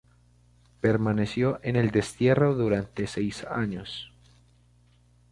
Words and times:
Permaneció 0.79 1.59
en 1.61 1.75
el 1.75 1.91
destierro 1.91 2.55
durante 2.55 3.05
seis 3.05 3.43
años. 3.43 4.11